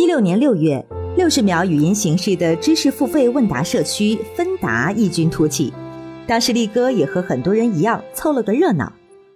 [0.00, 0.82] 一六年六月，
[1.14, 5.70] 六十秒语音形式的知识付费问答社区芬达异军突起。
[6.26, 8.94] 当时力哥也和很多人一样凑了个热闹。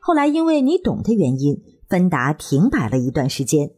[0.00, 1.58] 后来因为你懂的原因，
[1.90, 3.72] 芬达停摆了一段时间。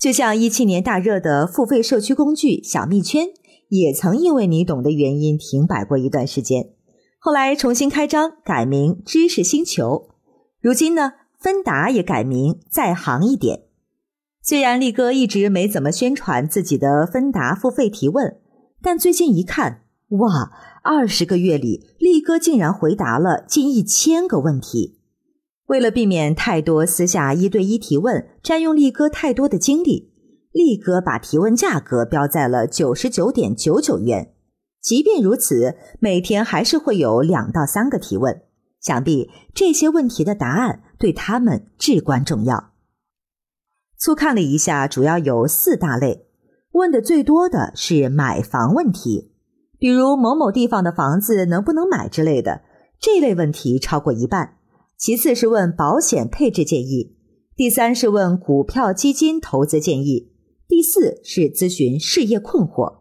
[0.00, 3.26] 就像一七年大热的付费社区工具小蜜圈，
[3.68, 6.70] 也曾因为你懂的原因停摆过一段时间。
[7.18, 10.08] 后来重新开张，改名知识星球。
[10.62, 13.63] 如今呢，芬达也改名在行一点。
[14.46, 18.36] 虽然力哥一直没怎么宣传自己的芬达付费提问，
[18.82, 24.98] 但最近一看，哇，二十个月里，力哥竟然回答了近一千个问题。
[25.68, 30.12] 为了避免太多私下一对一提问占用力哥太多的精力，
[30.52, 34.34] 力哥把提问价格标在了九十九点九九元。
[34.82, 38.42] 即便如此，每天还是会有两到三个提问，
[38.78, 42.73] 想必这些问题的答案对他们至关重要。
[43.96, 46.26] 粗看了一下，主要有四大类。
[46.72, 49.32] 问的最多的是买房问题，
[49.78, 52.62] 比如某某地方的房子能不能买之类的，
[52.98, 54.56] 这类问题超过一半。
[54.96, 57.16] 其次是问保险配置建议，
[57.56, 60.32] 第三是问股票基金投资建议，
[60.66, 63.00] 第四是咨询事业困惑。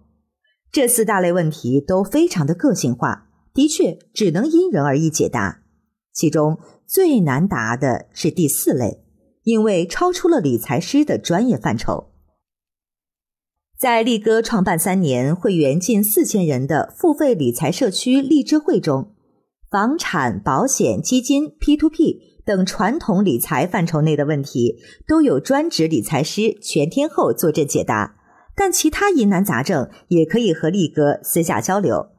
[0.72, 5.62] 这四大类问题都非常的个性化，的确只能因人而异解答。
[6.12, 9.03] 其中最难答的是第四类。
[9.44, 12.12] 因为超出了理财师的专业范畴，
[13.78, 19.14] 在力哥创办三年、会员近四千人的付费理财社区荔枝会中，
[19.70, 28.16] 房产、保险、基金、P to P 等传统理财范畴内的问题，都有专职理财师全天候坐镇解答。
[28.56, 32.12] 但其他疑难杂症也可以和力哥私下交流。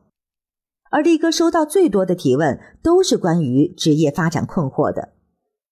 [0.91, 5.14] 而力哥收到最多的提问，都是关于职业发展困惑的。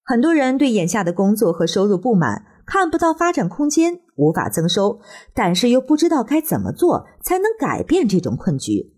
[0.04, 5.00] 很多人对眼下的工作和收入不满，看不到发展空间，无法增收，
[5.32, 8.92] 但是又不知道该怎么做才能改变这种困局。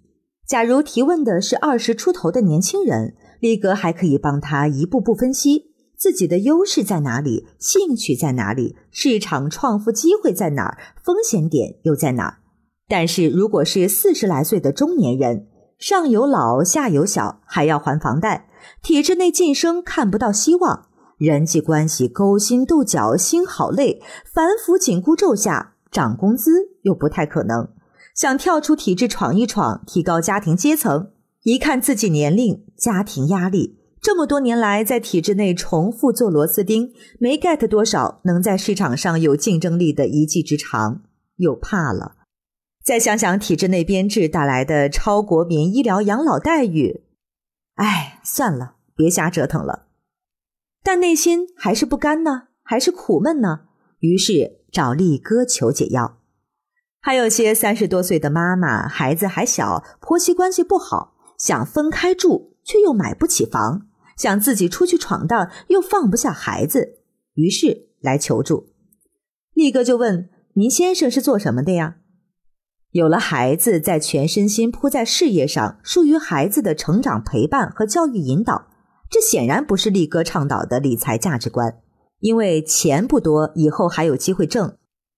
[0.46, 12.38] 假如提问的是二十出头的年轻人，力哥还可以帮他一步步分析自己的优势在哪里，兴趣在哪里，市场创富机会在哪儿，风险点又在哪儿。
[12.88, 15.48] 但是如果是四十来岁的中年人，
[15.78, 18.48] 上有老下有小，还要还房贷，
[18.82, 20.88] 体制内晋升看不到希望。
[21.24, 24.00] 人际关系勾心斗角，心好累；
[24.32, 26.50] 反腐紧箍咒下，涨工资
[26.82, 27.68] 又不太可能。
[28.14, 31.10] 想跳出体制闯一闯，提高家庭阶层，
[31.42, 41.02] 一看自己年龄、家庭压力，这么多年来在体制内重复做螺丝钉，没 get 多少能在市场上有竞争力的一技之长，
[41.38, 42.16] 又怕了。
[42.84, 47.02] 再想想体制内编制带来的超国民医疗养老待遇，
[47.76, 49.86] 哎，算了，别瞎折腾了。
[50.84, 53.62] 但内心还是不甘呢，还是苦闷呢。
[54.00, 56.18] 于是找力哥求解药。
[57.00, 63.86] 还有些三十多岁的妈妈，孩子还小，婆媳关系不好，想分开住却又买不起房，
[64.18, 66.98] 想自己出去闯荡又放不下孩子，
[67.32, 68.68] 于是来求助。
[69.54, 71.96] 力哥就问：“您先生是做什么的呀？”
[72.92, 78.68] 有了孩子，在全身心扑在事业上，疏于孩子的成长陪伴和教育引导。
[79.10, 81.80] 这显然不是力哥倡导的理财价值观，
[82.20, 84.76] 因为钱不多，以后还有机会挣。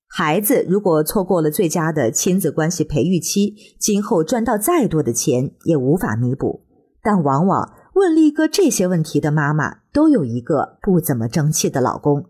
[0.09, 6.65] 孩子如果错过了最佳的亲子关系培育期，今后赚到再多的钱也无法弥补。
[7.03, 12.27] 但往往问力哥这些问题的妈妈，都有一个不怎么争气的老公，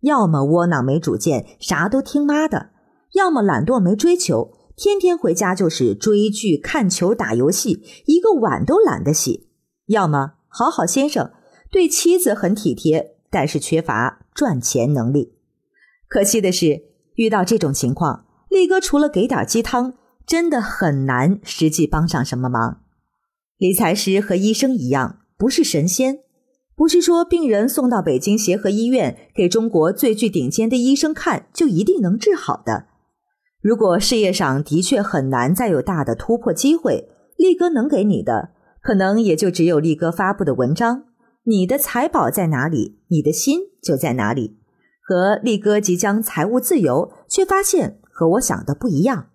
[0.00, 2.70] 要么窝囊没主见，啥都听妈的；
[3.12, 9.48] 要么懒惰没追求，天天回家就是追剧、看球、打游戏，一个碗都懒得洗；
[9.86, 10.32] 要么。
[10.56, 11.32] 好好先生
[11.68, 15.32] 对妻子很体贴，但是缺乏赚钱能力。
[16.06, 16.84] 可惜的是，
[17.16, 19.94] 遇到这种情况，力哥除了给点鸡汤，
[20.24, 22.82] 真的很难实际帮上什么忙。
[23.58, 26.20] 理财师和医生一样，不是神仙，
[26.76, 32.86] 不是说病人送到北京协和医院给中国最具顶尖的医生看就一定能治好的。
[33.60, 38.50] 如果事业上的确很难再有大的突破机会，力哥能给你的。
[38.84, 41.04] 可能也就只有力哥发布的文章，
[41.44, 44.58] 你的财宝在哪里，你的心就在哪里。
[45.00, 49.28] 和力哥即将财务自由，却发现和我想的不一样。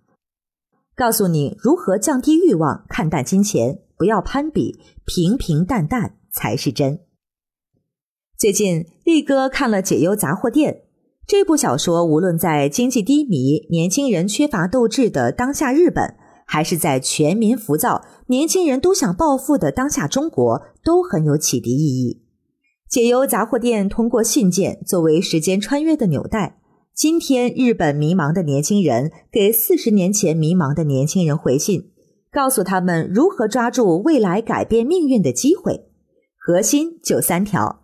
[0.95, 6.99] 告诉你如何降低欲望，看淡金钱，不要攀比，平平淡淡才是真。
[8.37, 10.73] 最近力哥看了《解忧杂货店》
[11.25, 16.15] 这部小说，无论在经济低迷、年轻人缺乏斗志的当下日本。
[16.51, 22.23] 还是在全民浮躁、年轻人都想暴富的当下中国，都很有启迪意义。
[22.89, 26.59] 解忧杂货店通过信件作为时间穿越的纽带，
[26.95, 31.91] 今天日本迷茫的年轻人给四十年前迷茫的年轻人回信，
[32.31, 35.85] 告诉他们如何抓住未来改变命运的机会。
[36.35, 37.83] 核心就三条：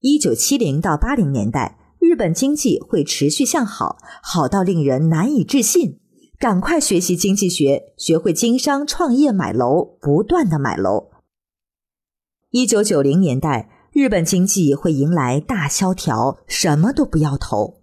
[0.00, 6.00] 一九七零到八零年代，日本经济会持续向好，好到令人难以置信。
[6.38, 11.08] 赶快学习经济学，学会经商、创业、买楼，不断的买楼。
[12.50, 17.80] 一九九零年代，日本经济会迎来大萧条，什么都不要投。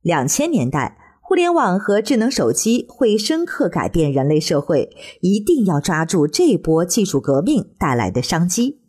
[0.00, 8.80] 两千年代，互联网和智能手机会深刻改变人类社会，一定要抓住这波技术革命带来的商机。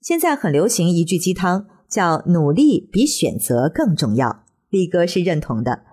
[0.00, 5.89] 现在很流行一句鸡汤，叫“努力比选择更重要”，力哥是认同的。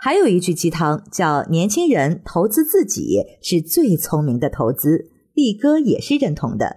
[0.00, 6.76] 还有一句鸡汤叫“年轻人投资自己是最聪明的投资”，力哥也是认同的。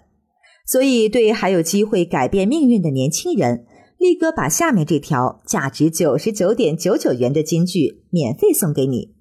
[0.65, 3.65] 所以，对还有机会改变命运的年轻人。
[3.99, 9.13] 力哥把下面这条价值九十九点九九元的金句免费送给你：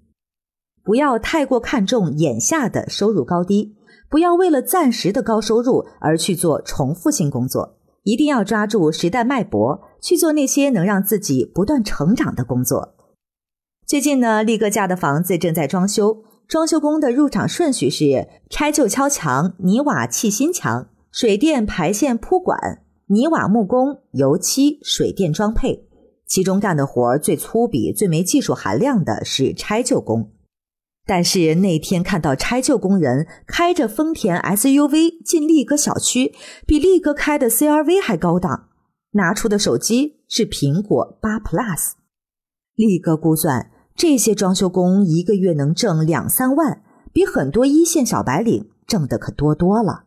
[0.83, 3.77] 不要太过看重眼下的收入高低，
[4.09, 12.95] 不要为了暂时的高收入而去做重复性工作，一定要抓住时代脉搏，去做那些能让自己不断成长的工作。
[13.91, 22.85] 最近呢，力哥家的房子正在装修，装修工的入场顺序是拆旧敲墙、泥瓦砌新墙、水电排线铺管。
[23.07, 25.89] 泥瓦木工、油漆、水电装配，
[26.25, 30.31] 其中干的活最粗鄙、最没技术含量的是拆旧工。
[31.05, 36.33] 但是那天看到拆旧工人开着丰田 SUV 进力哥小区，
[36.65, 38.69] 比力哥开的 CRV 还高档，
[39.15, 41.95] 拿出的手机是苹果八 Plus。
[42.77, 46.83] 力哥估算，这些装修工一个月能挣两三万，
[47.13, 50.05] 比很多一线小白领挣的可多多了。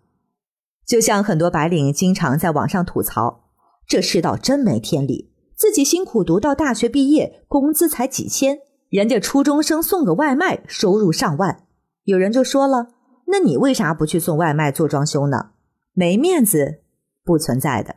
[0.86, 3.46] 就像很多白领经常在网上吐槽，
[3.88, 5.32] 这世道真没天理。
[5.56, 8.60] 自己辛苦读到大学毕业，工资才几千，
[8.90, 11.64] 人家初中生送个外卖，收入上万。
[12.04, 12.88] 有人就说了
[13.28, 15.52] ：“那你为啥不去送外卖做装修呢？
[15.94, 16.82] 没面子？
[17.24, 17.96] 不存在的，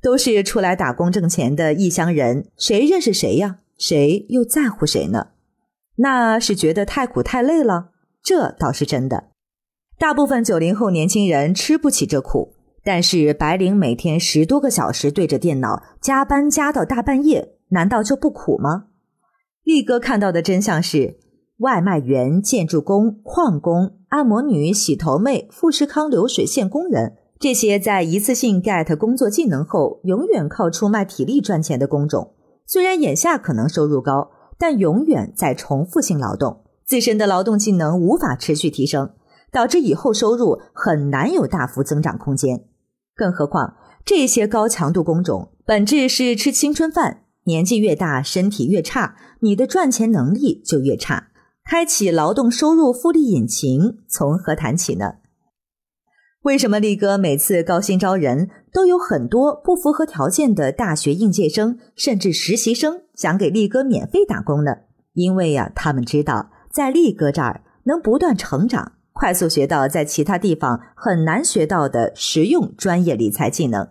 [0.00, 3.58] 都是出来打工挣钱的异乡人，谁认识谁呀？
[3.78, 5.28] 谁又在乎谁呢？
[5.96, 7.90] 那是觉得太苦太累了，
[8.22, 9.28] 这倒是真的。”
[9.98, 18.86] 大部分九零后年轻人吃不起这苦，但是白领每天十多个小时对着电脑加班加到大半夜，难道就不苦吗？
[19.62, 21.18] 力哥看到的真相是，
[21.58, 32.34] 外卖员、建筑工、矿工、按摩女、洗头妹、富士康流水线工人，这些在一次性 get 工作技能后，永远靠出卖体力赚钱的工种，
[32.66, 39.10] 虽然眼下可能收入高，但永远在重复性劳动，自身的劳动技能无法持续提升。
[39.52, 42.64] 导致以后收入很难有大幅增长空间，
[43.14, 51.28] 更何况这些高强度工种本质是吃青春饭，年纪越大身体越差，你的赚钱能力就越差。
[51.64, 55.12] 开启劳动收入复利引擎从何谈起呢？
[56.44, 64.72] 为什么力哥每次高薪招人都有很多不符合条件的大学应届生甚至实习生想给力哥免费打工呢？
[65.14, 68.92] 因为呀，他们知道在力哥这儿能不断成长。
[69.14, 73.88] 快速学到在其他地方很难学到的实用专业理财技能，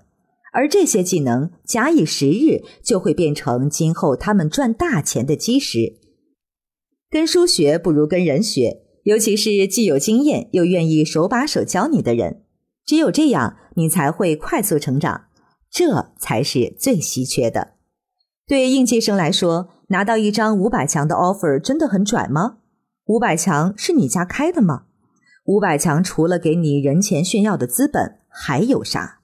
[0.52, 5.96] 而这些技能假以时日就会变成今后他们赚大钱的基石。
[7.10, 12.43] 跟书学不如跟人学，尤其是既有经验又愿意手把手教你的人，
[12.86, 15.26] 只有这样你才会快速成长，
[15.72, 17.74] 这才是最稀缺的。
[18.46, 22.58] 对应届生来说，拿到一张五百强的 offer 真的很拽吗？
[23.06, 24.84] 五百强是你家开的吗？
[25.46, 29.20] 五百强除了给你人前炫耀的资本，还有啥？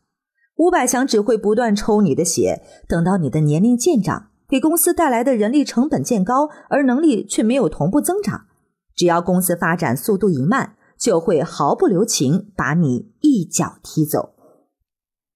[0.56, 8.48] 五百强只会不断抽你的血，等到你的年龄渐长，给公司带来的人力成本渐高，而能力却没有同步增长。
[8.96, 14.34] 只要公司发展速度一慢，就会毫不留情把你一脚踢走。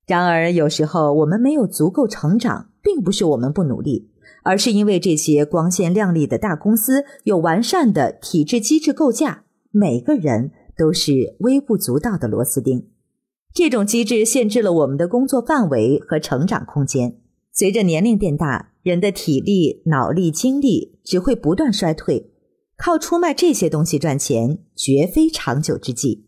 [0.06, 4.12] 然而，有时候我们没有足够成长，并不是我们不努力，
[4.44, 10.52] 而是因为这些光鲜亮丽的大公司有完善的体制机制构架，每个人。
[10.76, 12.88] 都是微不足道的螺丝钉，
[13.54, 17.20] 这种机制限制了我们的工作范围和成长空间。
[17.52, 22.33] 随着年龄变大，人的体力、脑力、精力只会不断衰退，
[22.84, 26.28] 靠出卖这些东西赚钱绝非长久之计。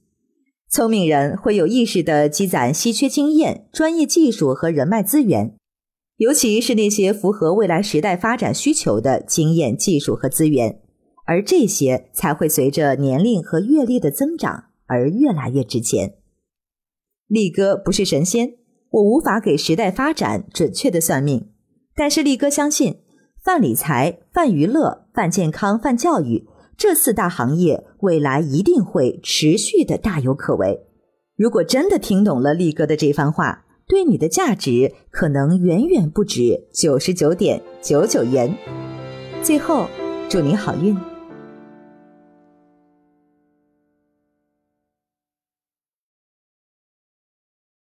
[0.69, 5.57] 聪明人会有意识地积攒稀缺经验、专业技术和人脉资源，
[6.15, 10.79] 尤其是那些符合未来时代发展需求的经验、技术和资源。
[11.25, 16.13] 而这些才会随着年龄和阅历的增长而越来越值钱。
[17.27, 18.53] 力哥不是神仙，
[18.91, 21.49] 我无法给时代发展准确的算命，
[21.93, 23.01] 但是力哥相信，
[23.43, 26.45] 泛理财、泛娱乐、泛健康、泛教育
[26.77, 30.81] 这四大行业，未来一定会持续的大有可为。
[31.37, 38.53] 如果真的听懂了力哥的这番话，对你的价值可能远远不止九十九点九九元。
[39.41, 39.87] 最后，
[40.27, 41.14] 祝你好运。